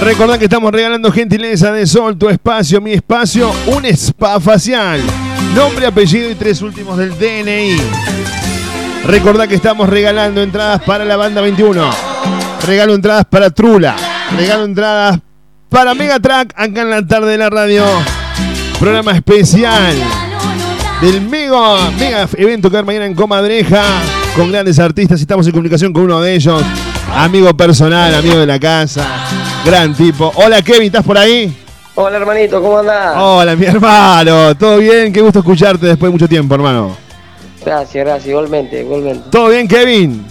[0.00, 5.00] Recordad que estamos regalando gentileza de Sol, tu espacio, mi espacio, un spa facial.
[5.54, 7.78] Nombre, apellido y tres últimos del DNI.
[9.06, 11.90] Recordad que estamos regalando entradas para la banda 21.
[12.66, 13.96] Regalo entradas para Trula.
[14.36, 15.18] Regalo entradas
[15.70, 17.84] para Megatrack acá en la tarde de la radio.
[18.78, 19.96] Programa especial
[21.00, 23.82] del mega, mega evento que va mañana en Comadreja
[24.36, 25.20] con grandes artistas.
[25.20, 26.62] Estamos en comunicación con uno de ellos.
[27.14, 29.06] Amigo personal, amigo de la casa.
[29.64, 30.32] Gran tipo.
[30.36, 31.54] Hola Kevin, ¿estás por ahí?
[31.94, 33.14] Hola hermanito, ¿cómo andás?
[33.18, 35.12] Hola mi hermano, ¿todo bien?
[35.12, 36.94] Qué gusto escucharte después de mucho tiempo, hermano.
[37.64, 39.30] Gracias, gracias, igualmente, igualmente.
[39.30, 40.24] ¿Todo bien, Kevin?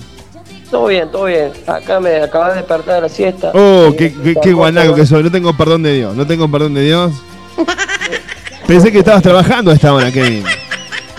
[0.70, 1.52] Todo bien, todo bien.
[1.66, 3.52] Acá me acabas de despertar de la siesta.
[3.54, 5.23] Oh, qué, qué, qué guanaco que soy.
[5.23, 7.12] No tengo perdón de Dios, no tengo perdón de Dios.
[8.68, 10.44] Pensé que estabas trabajando a esta hora, Kevin.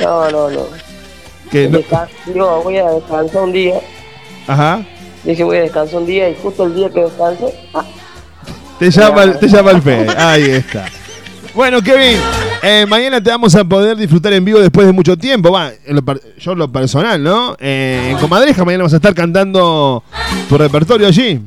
[0.00, 0.60] No, no, no.
[1.50, 1.80] Que no-
[2.26, 3.80] Digo, voy a descansar un día.
[4.46, 4.80] Ajá.
[5.26, 7.84] Dije, voy a descansar un día y justo el día que descanse, ah,
[8.78, 10.08] Te llama, el- te llama el Fede.
[10.16, 10.86] Ahí está.
[11.54, 12.18] Bueno, Kevin,
[12.62, 15.50] eh, mañana te vamos a poder disfrutar en vivo después de mucho tiempo.
[15.50, 16.02] Va, en lo
[16.38, 17.56] yo en lo personal, ¿no?
[17.58, 20.02] Eh, en Comadreja mañana vas a estar cantando
[20.48, 21.40] tu repertorio allí.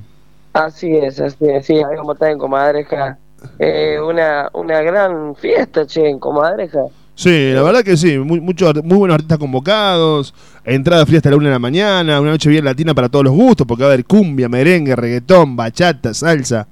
[0.53, 1.66] así es, así es.
[1.66, 3.17] Sí, ahí como está en Comadreja.
[3.59, 6.80] Eh, una, una gran fiesta, che, en Comadreja.
[7.20, 8.17] Sí, la verdad que sí.
[8.17, 10.34] Muy, muchos muy buenos artistas convocados.
[10.64, 12.22] Entrada fría hasta la una de la mañana.
[12.22, 13.67] Una noche bien latina para todos los gustos.
[13.67, 16.66] Porque va a haber cumbia, merengue, reggaetón, bachata, salsa.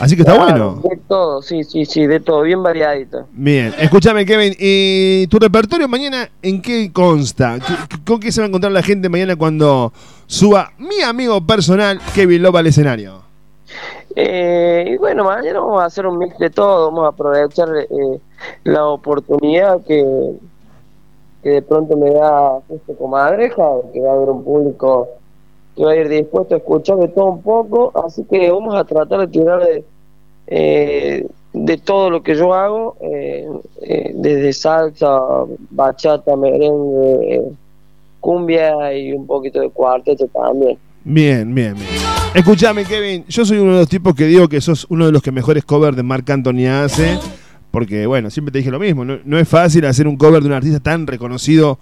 [0.00, 0.88] Así que está Claro, bueno.
[0.90, 3.28] De todo, sí, sí, sí, de todo, bien variadito.
[3.32, 7.58] Bien, escúchame Kevin, ¿y tu repertorio mañana en qué consta?
[7.60, 9.92] ¿Qué- ¿Con qué se va a encontrar la gente mañana cuando
[10.26, 13.23] suba mi amigo personal Kevin Love al escenario?
[14.16, 18.20] Eh, y bueno, mañana vamos a hacer un mix de todo, vamos a aprovechar eh,
[18.62, 20.36] la oportunidad que,
[21.42, 25.08] que de pronto me da justo Comadreja, que va a haber un público
[25.76, 28.84] que va a ir dispuesto a escuchar de todo un poco, así que vamos a
[28.84, 29.84] tratar de tirar de,
[30.46, 33.48] eh, de todo lo que yo hago, eh,
[33.82, 35.20] eh, desde salsa,
[35.70, 37.42] bachata, merengue,
[38.20, 40.78] cumbia y un poquito de cuarteto también.
[41.04, 41.86] Bien, bien, bien.
[42.34, 45.22] Escúchame Kevin, yo soy uno de los tipos que digo que sos uno de los
[45.22, 47.18] que mejores covers de Marc Anthony hace,
[47.70, 50.48] porque bueno, siempre te dije lo mismo, no, no es fácil hacer un cover de
[50.48, 51.78] un artista tan reconocido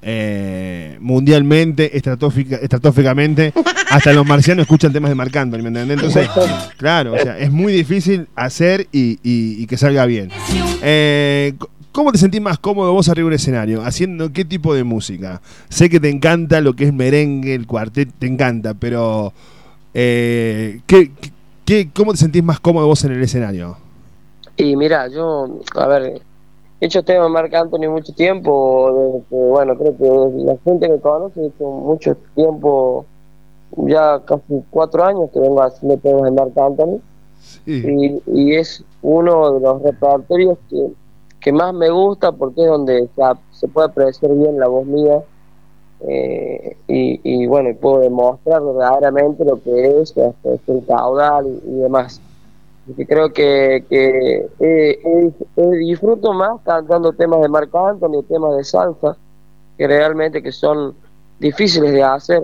[0.00, 3.52] eh, mundialmente, estratófica, estratosféricamente,
[3.90, 5.98] hasta los marcianos escuchan temas de Marc Anthony, ¿me entendés?
[5.98, 6.28] Entonces,
[6.76, 10.30] claro, o sea, es muy difícil hacer y, y- y que salga bien.
[10.82, 11.52] Eh,
[11.92, 13.82] ¿Cómo te sentís más cómodo vos arriba de un escenario?
[13.84, 15.42] ¿Haciendo qué tipo de música?
[15.68, 19.32] Sé que te encanta lo que es merengue, el cuartet, te encanta, pero
[19.92, 21.10] eh, ¿qué,
[21.66, 23.76] qué, ¿cómo te sentís más cómodo vos en el escenario?
[24.56, 26.22] Y mira, yo, a ver,
[26.80, 30.98] he hecho temas Marc Anthony mucho tiempo, desde que, bueno, creo que la gente me
[30.98, 33.04] conoce, he hecho mucho tiempo,
[33.76, 37.00] ya casi cuatro años que vengo haciendo temas de Marc Anthony,
[37.66, 37.82] Sí.
[37.84, 40.86] y, y es uno de los repertorios que,
[41.42, 43.08] que más me gusta porque es donde
[43.50, 45.20] se, puede apreciar bien la voz mía,
[46.08, 51.70] eh, y, y bueno, y puedo demostrar verdaderamente lo que es, hasta el caudal y-
[51.70, 52.20] y demás.
[52.86, 58.56] Porque creo que, que eh, eh, eh, disfruto más cantando temas de Marc Anthony, temas
[58.56, 59.16] de salsa,
[59.78, 60.94] que realmente que son
[61.38, 62.42] difíciles de hacer,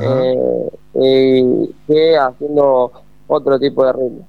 [0.00, 2.92] eh, que haciendo
[3.26, 4.26] otro tipo de ritmo.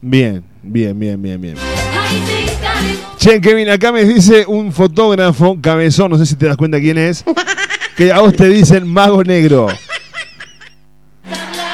[0.00, 1.56] Bien, bien, bien, bien, bien.
[3.20, 6.96] Che, Kevin, acá me dice un fotógrafo, cabezón, no sé si te das cuenta quién
[6.96, 7.22] es,
[7.94, 9.66] que a vos te dicen mago negro.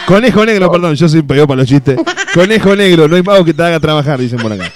[0.08, 2.00] Conejo negro, perdón, yo soy peor para los chistes.
[2.34, 4.72] Conejo negro, no hay mago que te haga trabajar, dicen por acá.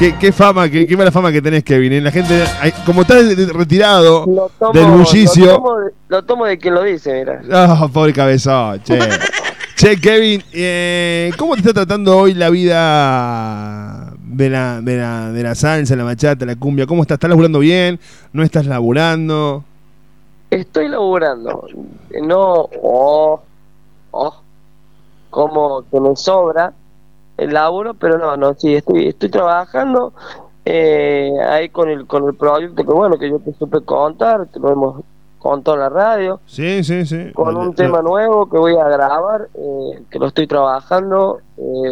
[0.00, 1.92] Qué, qué fama, qué, qué mala fama que tenés, Kevin.
[1.92, 2.00] ¿eh?
[2.00, 2.42] La gente,
[2.84, 5.44] como estás retirado tomo, del bullicio.
[5.46, 7.42] Lo tomo, de, lo tomo de quien lo dice, mira.
[7.52, 8.98] Ah, pobre cabezón, che.
[9.80, 15.42] Che, Kevin, eh, ¿cómo te está tratando hoy la vida de la, de, la, de
[15.42, 16.86] la salsa, la bachata, la cumbia?
[16.86, 17.16] ¿Cómo estás?
[17.16, 17.98] ¿Estás laburando bien?
[18.34, 19.64] ¿No estás laburando?
[20.50, 21.66] Estoy laburando.
[22.22, 23.40] No, oh,
[24.10, 24.34] oh,
[25.30, 26.74] como que me sobra
[27.38, 30.12] el laburo, pero no, no, sí, estoy, estoy trabajando
[30.66, 34.60] eh, ahí con el, con el proyecto que bueno, que yo te supe contar, que
[34.60, 35.04] lo hemos
[35.40, 37.32] contado en la radio, Sí, sí, sí.
[37.32, 41.90] con un lo- tema nuevo que voy a grabar, eh, que lo estoy trabajando, eh,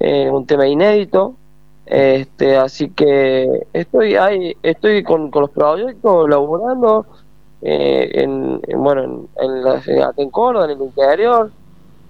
[0.00, 1.34] eh, un tema inédito.
[1.86, 7.06] Este, así que estoy ahí, estoy con, con los proyectos, laburando,
[7.62, 9.80] eh, en, en, bueno, en, en la,
[10.16, 11.50] en Córdoba, en el interior,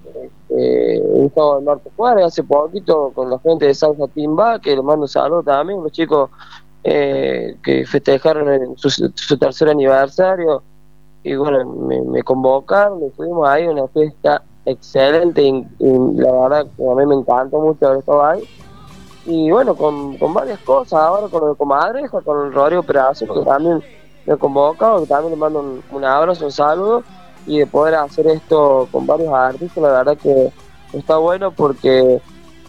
[0.07, 4.75] este, he estado en Norte Juárez hace poquito con la gente de Salsa Timba, que
[4.75, 6.31] les mando saludos también, los chicos
[6.89, 10.63] eh, que festejaron en su, tercer aniversario,
[11.25, 15.43] y bueno, me, convocaron y fuimos ahí, una fiesta excelente
[15.81, 18.49] la verdad a mí me encantó mucho haber estado ahí.
[19.25, 23.27] Y bueno, con, con varias cosas, ahora con lo de Comadreja, con el Rodrigo Perazo,
[23.27, 23.83] que también
[24.25, 27.03] me convoca, que también le mando un, un abrazo, un saludo,
[27.49, 30.53] y de poder hacer esto con varios artistas, la verdad que
[30.93, 32.21] está bueno porque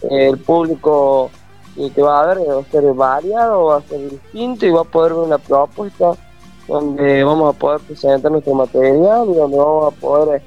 [0.09, 1.29] el público
[1.93, 4.85] que va a ver va a ser variado, va a ser distinto y va a
[4.85, 6.13] poder ver una propuesta
[6.67, 10.41] donde vamos a poder presentar nuestro material y donde vamos a poder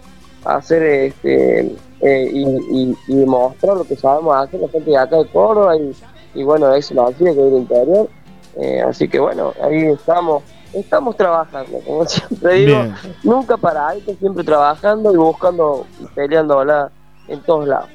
[0.45, 1.61] hacer este
[2.03, 5.77] eh, y, y, y demostrar lo que sabemos hacer la gente de acá de Córdoba
[5.77, 5.95] y,
[6.35, 8.09] y bueno, eso lo hacía que del interior.
[8.57, 10.43] Eh, así que bueno, ahí estamos,
[10.73, 12.95] estamos trabajando, como siempre digo, Bien.
[13.23, 16.91] nunca para alto, siempre trabajando y buscando, peleando
[17.29, 17.89] en todos lados.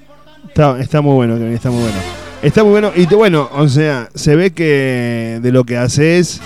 [0.48, 2.25] Está, está muy bueno, está muy bueno.
[2.46, 2.92] Está muy bueno.
[2.96, 6.40] Y te- bueno, o sea, se ve que de lo que haces,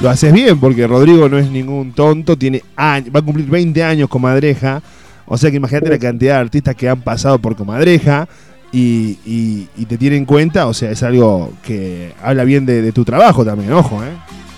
[0.00, 3.82] lo haces bien, porque Rodrigo no es ningún tonto, tiene años, va a cumplir 20
[3.82, 4.80] años Comadreja.
[5.26, 8.28] O sea que imagínate la cantidad de artistas que han pasado por Comadreja
[8.70, 12.80] y, y, y te tienen en cuenta, o sea, es algo que habla bien de,
[12.82, 14.12] de tu trabajo también, ojo, ¿eh?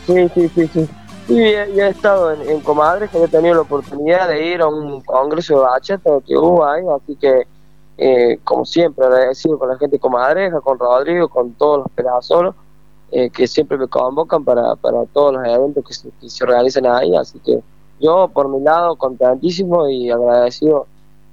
[0.07, 0.89] Sí, sí, sí, sí.
[1.27, 1.35] Sí,
[1.75, 5.01] ya he estado en, en Comadres, que he tenido la oportunidad de ir a un
[5.01, 7.45] congreso de bachata que hubo ahí, así que,
[7.97, 12.55] eh, como siempre, agradecido con la gente de Comadreja, con Rodrigo, con todos los pedazos,
[13.13, 16.87] eh, que siempre me convocan para, para todos los eventos que se, que se organizan
[16.87, 17.61] ahí, así que
[18.01, 20.87] yo, por mi lado, contentísimo y agradecido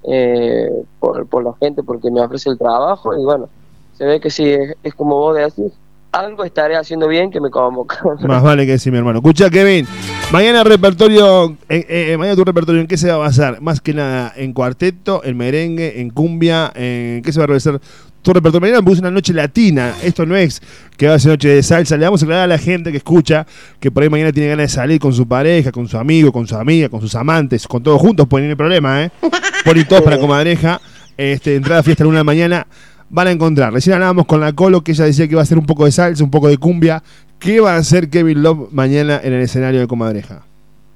[0.04, 3.50] eh, por, por la gente porque me ofrece el trabajo, y bueno,
[3.94, 5.74] se ve que sí, es, es como vos decís,
[6.12, 8.18] algo estaré haciendo bien que me convocan.
[8.28, 9.19] Más vale que sí, mi hermano.
[9.19, 9.88] Escucha, Kevin.
[10.31, 13.62] Mañana repertorio, eh, eh, mañana tu repertorio, ¿en qué se va a basar?
[13.62, 17.81] Más que nada, en cuarteto, en merengue, en cumbia, en qué se va a realizar
[18.22, 18.62] tu repertorio.
[18.62, 19.94] Mañana me puse una noche latina.
[20.04, 20.62] Esto no es
[20.96, 21.98] que va a ser noche de salsa.
[21.98, 23.46] Le vamos a aclarar a la gente que escucha
[23.80, 26.48] que por ahí mañana tiene ganas de salir con su pareja, con su amigo, con
[26.48, 29.12] su amiga, con sus amantes, con todos juntos, pues no hay problema, ¿eh?
[29.66, 30.80] Ponen todos para comadreja.
[31.18, 32.68] Este, entrada a fiesta a la una de la mañana
[33.12, 33.74] van a encontrar.
[33.74, 35.92] Recién hablábamos con la Colo, que ella decía que iba a hacer un poco de
[35.92, 37.04] salsa, un poco de cumbia.
[37.40, 40.44] ¿Qué va a hacer Kevin Love mañana en el escenario de Comadreja?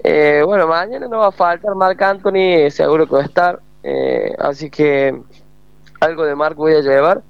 [0.04, 3.60] Eh, bueno, mañana no va a faltar Marc Anthony, seguro que va a estar.
[3.84, 5.16] eh, así que
[6.00, 7.22] algo de Marc voy a llevar.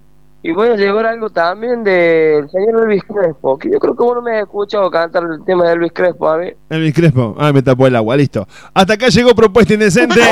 [0.43, 4.15] Y voy a llevar algo también del señor Elvis Crespo, que yo creo que vos
[4.15, 6.51] no me has escuchado cantar el tema de Elvis Crespo a mí.
[6.69, 7.35] Elvis Crespo.
[7.39, 8.47] Ah, me tapó el agua, listo.
[8.71, 10.19] Hasta acá llegó Propuesta Indecente.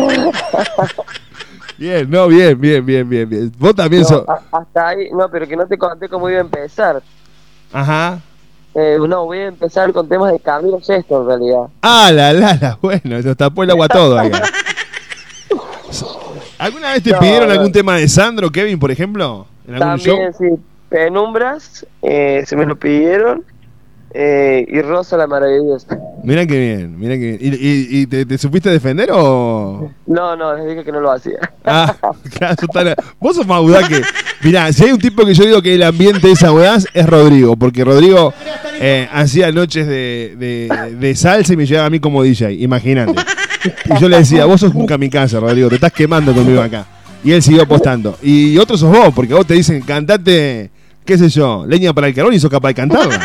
[1.80, 3.52] bien, no, bien, bien, bien, bien, bien.
[3.58, 4.24] Vos también No, sos.
[4.52, 7.02] hasta ahí, no, pero que no te conté cómo iba a empezar.
[7.72, 8.20] Ajá.
[8.74, 11.62] Eh, no, voy a empezar con temas de Camilo Sesto en realidad.
[11.82, 12.78] Ah, la, la, la.
[12.80, 14.16] Bueno, nos tapó el agua todo.
[14.16, 14.42] acá.
[16.58, 17.54] ¿Alguna vez te No, pidieron no.
[17.54, 19.46] algún tema de Sandro, Kevin, por ejemplo?
[19.66, 20.16] ¿En algún show?
[20.16, 23.44] También, sí, Penumbras, eh, se me lo pidieron.
[24.12, 25.96] eh, y Rosa la Maravillosa.
[26.24, 27.38] Mira qué bien, mira qué bien.
[27.40, 29.59] ¿Y, y- y te, te supiste defender o...?
[30.06, 31.38] No, no, les dije que no lo hacía.
[31.64, 31.94] Ah,
[32.72, 32.94] claro.
[33.18, 34.02] Vos sos más que.
[34.42, 37.56] Mirá, si hay un tipo que yo digo que el ambiente es audaz, es Rodrigo.
[37.56, 38.32] Porque Rodrigo
[38.80, 40.34] eh, hacía noches de,
[40.98, 42.52] de- salsa y me llevaba a mí como DJ.
[42.54, 43.14] Imagínate.
[43.84, 46.86] Y yo le decía, vos sos un kamikaze, Rodrigo, te estás quemando conmigo acá.
[47.22, 48.16] Y él siguió apostando.
[48.22, 50.70] Y otros sos vos, porque vos te dicen, cantate,
[51.04, 53.20] qué sé yo, leña para el carbón y sos capaz de cantarla.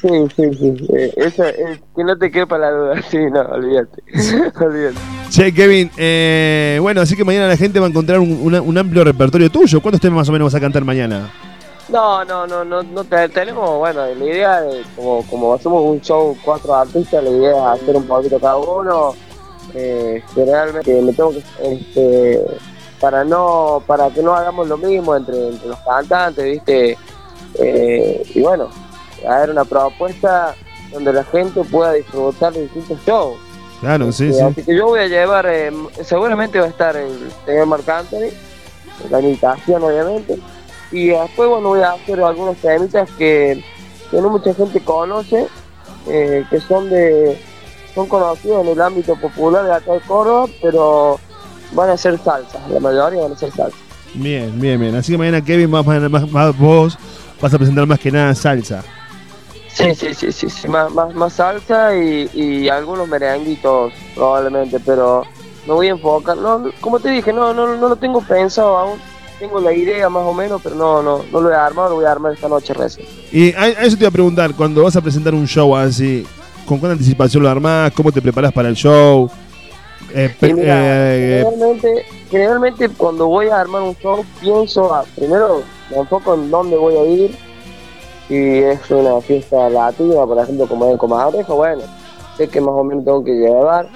[0.00, 0.86] Sí, sí, sí.
[0.96, 3.02] eh, eso, eh, que no te quepa la duda.
[3.10, 4.02] Sí, no, olvídate.
[4.64, 4.96] olvídate.
[5.28, 8.78] Che, Kevin, eh, bueno, así que mañana la gente va a encontrar un, una- un
[8.78, 9.80] amplio repertorio tuyo.
[9.82, 11.30] ¿Cuántos temas más o menos vas a cantar mañana?
[11.90, 16.00] No, no, no, no, no te- tenemos, bueno, la idea de, como, como hacemos un
[16.00, 19.14] show cuatro artistas, la idea es hacer un poquito cada uno.
[19.74, 22.40] Eh, generalmente me tengo que, este,
[23.00, 26.96] para no, para que no hagamos lo mismo entre, entre los cantantes, viste,
[27.58, 28.68] Eh, y bueno,
[29.28, 30.54] hacer una propuesta
[30.92, 33.38] donde la gente pueda disfrutar de distintos shows.
[33.80, 34.40] Claro, sí, Eh, sí.
[34.42, 35.72] Así que yo voy a llevar, eh,
[36.04, 37.12] seguramente va a estar el
[37.46, 38.30] señor Marc Anthony,
[39.10, 40.38] la invitación obviamente,
[40.92, 43.64] y después bueno voy a hacer algunos temitas que,
[44.10, 45.46] que no mucha gente conoce,
[46.08, 47.40] eh, que son de
[47.94, 51.18] son conocidos en el ámbito popular de acá de Córdoba, pero
[51.72, 53.76] van a ser salsa, la mayoría van a ser salsa.
[54.14, 54.94] Bien, bien, bien.
[54.96, 56.98] Así que mañana Kevin, más, más- más vos
[57.40, 58.82] vas a presentar más que nada salsa.
[59.72, 65.22] Sí, sí, sí, sí, sí, más, más, más salsa y, y algunos merenguitos probablemente, pero
[65.66, 68.98] me voy a enfocar, no, como te dije, no, no, no lo tengo pensado aún,
[69.38, 72.04] tengo la idea más o menos, pero no, no, no lo he armado, lo voy
[72.04, 73.06] a armar esta noche recién.
[73.30, 76.26] Y a, a eso te iba a preguntar, cuando vas a presentar un show así,
[76.66, 77.92] ¿con cuánta anticipación lo armás?
[77.92, 79.30] ¿Cómo te preparas para el show?
[80.12, 85.98] Eh, mira, eh, generalmente, generalmente cuando voy a armar un show pienso, ah, primero me
[85.98, 87.38] enfoco en dónde voy a ir,
[88.30, 91.82] si es una fiesta latina, por ejemplo, como en Comadreja, bueno,
[92.36, 93.88] sé que más o menos tengo que llevar.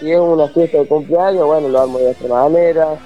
[0.00, 2.96] Si es una fiesta de cumpleaños, bueno, lo armo de otra manera.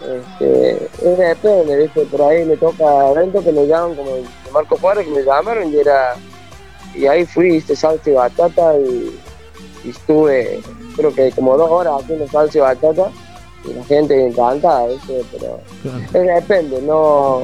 [0.00, 2.02] Este, es depende, ¿viste?
[2.06, 5.72] por ahí me toca eventos que me llaman como el Marco Juárez, que me llamaron
[5.72, 6.14] y era
[6.94, 9.18] y ahí fui, hice salsa y batata y,
[9.84, 10.60] y estuve
[10.96, 13.10] creo que como dos horas haciendo salsa y batata
[13.64, 15.24] y la gente encantada, ¿viste?
[15.32, 17.42] pero es depende, no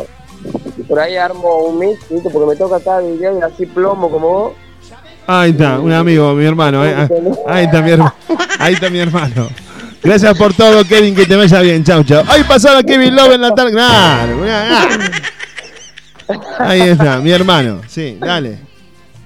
[0.98, 2.28] por ahí armo un mix, ¿viste?
[2.28, 4.52] porque me toca estar DJ así plomo como vos.
[5.28, 6.84] Ahí está, un amigo, mi hermano.
[6.84, 7.08] eh.
[7.46, 8.14] Ahí está mi hermano.
[8.58, 9.48] Ahí está mi hermano.
[10.02, 11.84] Gracias por todo, Kevin, que te vaya bien.
[11.84, 12.24] Chau, chau.
[12.26, 13.70] Ahí pasaba Kevin Love en la tarde.
[13.72, 14.88] Claro, ah.
[16.58, 17.82] Ahí está, mi hermano.
[17.86, 18.58] Sí, dale.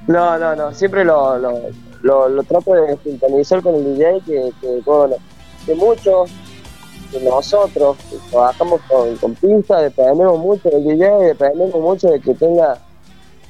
[0.09, 1.59] No, no, no, siempre lo, lo,
[2.03, 5.15] lo, lo trato de sintonizar con el DJ, que, que, bueno,
[5.65, 6.31] que muchos
[7.21, 12.79] nosotros que trabajamos con, con pinza, dependemos mucho del DJ, dependemos mucho de que tenga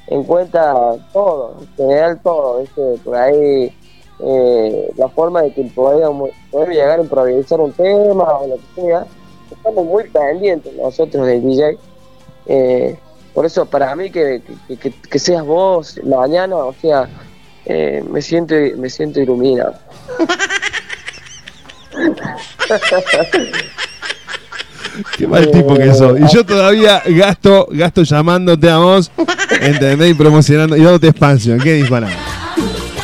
[0.07, 0.73] en cuenta
[1.13, 2.81] todo, en general todo, ¿viste?
[3.03, 3.73] por ahí
[4.19, 8.81] eh, la forma de que podamos, poder llegar a improvisar un tema o lo que
[8.81, 9.05] sea,
[9.51, 11.77] estamos muy pendientes nosotros del DJ.
[12.47, 12.97] Eh,
[13.33, 17.09] por eso para mí que, que, que- que seas vos mañana, o sea,
[17.65, 19.73] eh, me siento me siento iluminado.
[25.17, 26.19] Qué mal tipo que sos.
[26.19, 29.11] Y yo todavía gasto, gasto llamándote a vos,
[29.59, 30.11] ¿entendés?
[30.11, 31.59] Y promocionando, y dándote expansión.
[31.59, 32.13] Qué disparate.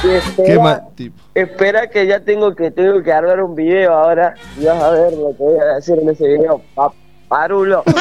[0.03, 1.15] Y espera, Qué mal tipo.
[1.33, 5.13] espera que ya tengo que tengo que armar un video ahora y vas a ver
[5.13, 6.93] lo que voy a decir en ese video, pa-
[7.27, 7.83] parulo.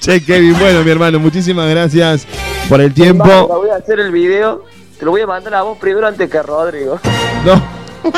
[0.00, 2.26] Che, Kevin, bueno, mi hermano, muchísimas gracias
[2.68, 3.24] por el tiempo.
[3.46, 4.64] voy a hacer el video,
[4.98, 6.98] te lo voy a mandar a vos primero antes que a Rodrigo.
[7.44, 7.62] No.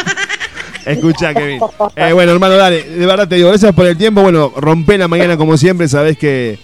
[0.87, 1.61] Escucha, Kevin.
[1.97, 2.85] Eh, bueno, hermano, dale.
[2.85, 4.23] De verdad te digo, gracias por el tiempo.
[4.23, 5.89] Bueno, rompe la mañana como siempre.
[5.89, 6.59] Sabes que,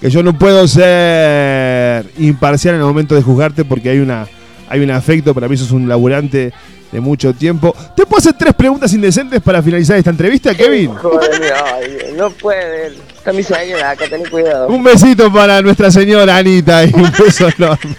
[0.00, 4.26] que yo no puedo ser imparcial en el momento de juzgarte porque hay una
[4.68, 5.34] hay un afecto.
[5.34, 6.52] Para mí sos un laburante
[6.92, 7.74] de mucho tiempo.
[7.96, 10.94] ¿Te puedo hacer tres preguntas indecentes para finalizar esta entrevista, Kevin?
[10.94, 12.94] Joder, ay, no puede.
[13.16, 14.68] Está mi señora acá, ten cuidado.
[14.68, 17.96] Un besito para nuestra señora Anita y un beso enorme.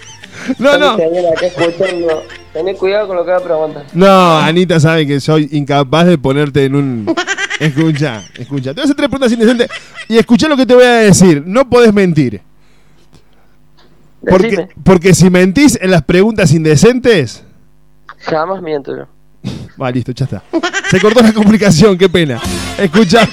[0.58, 0.96] No, no.
[0.96, 2.22] mi señora acá escuchando.
[2.52, 3.84] Ten cuidado con lo que va a preguntar.
[3.92, 7.14] No, Anita sabe que soy incapaz de ponerte en un.
[7.60, 8.70] Escucha, escucha.
[8.70, 9.68] Te voy a hacer tres preguntas indecentes
[10.08, 11.42] y escucha lo que te voy a decir.
[11.44, 12.40] No podés mentir.
[14.26, 17.44] Porque, porque si mentís en las preguntas indecentes.
[18.20, 19.06] Jamás miento yo.
[19.80, 20.42] Va, listo, ya está.
[20.90, 22.40] Se cortó la comunicación, qué pena.
[22.78, 23.28] Escucha.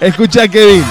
[0.00, 0.82] Escucha, Kevin.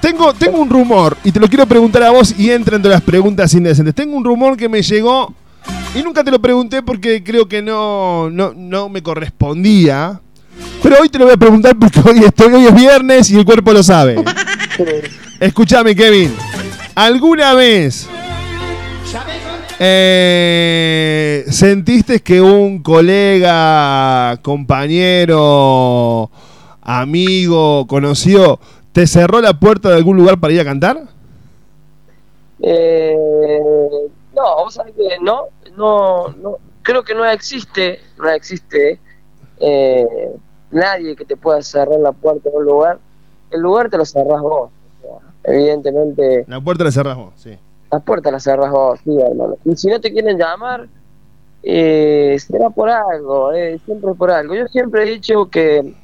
[0.00, 3.02] Tengo, tengo un rumor y te lo quiero preguntar a vos y entra entre las
[3.02, 3.94] preguntas indecentes.
[3.94, 5.34] Tengo un rumor que me llegó
[5.94, 10.20] y nunca te lo pregunté porque creo que no, no, no me correspondía.
[10.82, 13.44] Pero hoy te lo voy a preguntar porque hoy, estoy, hoy es viernes y el
[13.44, 14.22] cuerpo lo sabe.
[15.40, 16.34] Escúchame, Kevin.
[16.94, 18.08] ¿Alguna vez
[19.82, 26.30] eh, sentiste que un colega, compañero,
[26.82, 28.60] amigo, conocido,
[28.92, 31.02] te cerró la puerta de algún lugar para ir a cantar?
[32.62, 33.16] Eh,
[34.34, 38.98] no, vos sabés que no, no, no, creo que no existe, no existe
[39.58, 40.06] eh,
[40.70, 42.98] nadie que te pueda cerrar la puerta de un lugar.
[43.50, 44.70] El lugar te lo cerrás vos.
[44.70, 47.56] o sea, evidentemente, La puerta la cerrás vos, sí.
[47.90, 49.56] la puerta la cerrás vos, sí, hermano.
[49.64, 50.88] Y si no te quieren llamar,
[51.62, 54.54] eh, será por algo, eh, siempre por algo.
[54.54, 55.94] Yo siempre he dicho que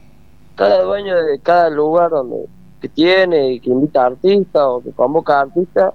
[0.56, 2.46] cada dueño de cada lugar donde
[2.86, 5.94] que tiene y que invita a artistas o que convoca a artistas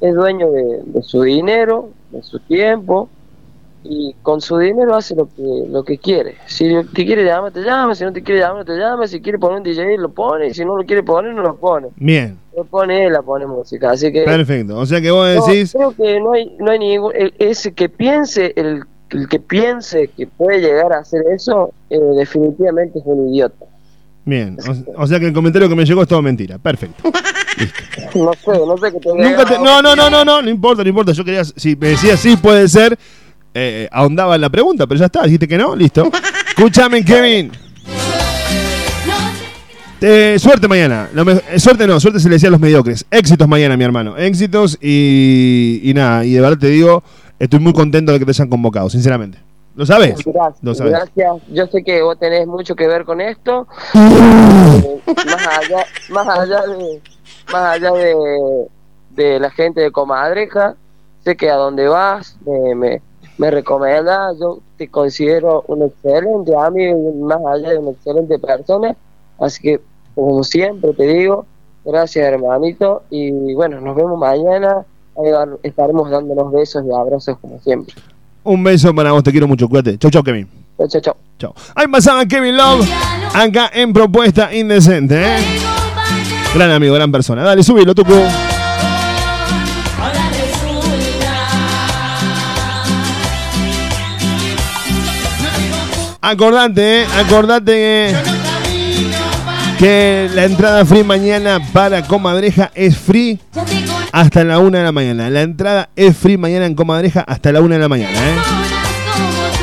[0.00, 3.08] es dueño de, de su dinero, de su tiempo
[3.84, 6.36] y con su dinero hace lo que lo que quiere.
[6.46, 9.38] Si te quiere llamar, te llama, si no te quiere llamar, te llama, si quiere
[9.38, 11.88] poner un DJ lo pone, y si no lo quiere poner, no lo pone.
[11.96, 13.92] Bien, Lo pone él, la pone música.
[13.92, 14.76] Así que perfecto.
[14.78, 17.12] O sea que vos no, decís, creo que no hay, no hay ningún.
[17.14, 21.98] el- ese que piense, el, el que piense que puede llegar a hacer eso, eh,
[21.98, 23.64] definitivamente es un idiota.
[24.28, 24.56] Bien.
[24.96, 26.58] O, o sea que el comentario que me llegó es todo mentira.
[26.58, 27.10] Perfecto.
[28.14, 30.84] No sé, no sé qué te Nunca te- no, no, no, no, no, no importa,
[30.84, 31.10] no importa.
[31.10, 32.96] Yo quería, si me decías sí, puede ser,
[33.52, 36.08] eh, ahondaba en la pregunta, pero ya está, dijiste que no, listo.
[36.48, 37.50] Escúchame, Kevin.
[40.00, 41.08] Eh, suerte mañana.
[41.12, 43.04] Lo me- eh, suerte no, suerte se le decía a los mediocres.
[43.10, 44.16] Éxitos mañana, mi hermano.
[44.16, 46.24] Éxitos y, y nada.
[46.24, 47.02] Y de verdad te digo,
[47.40, 49.38] estoy muy contento de que te hayan convocado, sinceramente.
[49.78, 50.24] ¿Lo sabes?
[50.24, 50.92] Gracias, Lo sabes.
[50.92, 51.36] gracias.
[51.52, 53.68] Yo sé que vos tenés mucho que ver con esto.
[53.94, 57.00] Eh, más allá, más allá de,
[57.52, 58.66] más allá de,
[59.10, 60.74] de la gente de Comadreja,
[61.22, 63.02] sé que a donde vas me, me,
[63.36, 64.36] me recomiendas.
[64.40, 68.96] Yo te considero un excelente amigo y más allá de una excelente persona.
[69.38, 69.80] Así que,
[70.16, 71.46] como siempre te digo,
[71.84, 73.02] Gracias, hermanito.
[73.10, 74.84] Y bueno, nos vemos mañana.
[75.16, 75.30] Ahí
[75.62, 77.94] estaremos dándonos besos y abrazos como siempre.
[78.48, 79.68] Un beso para vos, te quiero mucho.
[79.68, 79.98] Cuídate.
[79.98, 80.48] Chau, chau, Kevin.
[80.78, 81.54] Chau, chau, chau.
[81.74, 82.88] Ahí pasaba Kevin Love,
[83.34, 85.22] acá en Propuesta Indecente.
[85.22, 85.38] ¿eh?
[86.54, 87.42] Gran amigo, gran persona.
[87.42, 88.14] Dale, subilo, Tucu.
[96.22, 98.16] Acordate, eh, acordate
[99.78, 103.38] que la entrada free mañana para Comadreja es free
[104.12, 105.30] hasta la una de la mañana.
[105.30, 108.18] La entrada es free mañana en Comadreja hasta la una de la mañana.
[108.18, 108.36] ¿eh?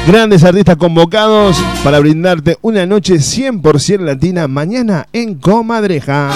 [0.08, 6.32] Grandes artistas convocados para brindarte una noche 100% latina mañana en Comadreja.